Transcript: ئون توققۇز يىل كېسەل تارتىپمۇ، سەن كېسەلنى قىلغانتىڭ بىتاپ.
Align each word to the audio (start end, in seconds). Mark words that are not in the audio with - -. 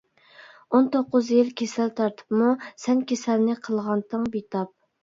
ئون 0.77 0.87
توققۇز 0.95 1.29
يىل 1.35 1.51
كېسەل 1.61 1.93
تارتىپمۇ، 2.01 2.51
سەن 2.87 3.07
كېسەلنى 3.13 3.61
قىلغانتىڭ 3.69 4.31
بىتاپ. 4.39 4.79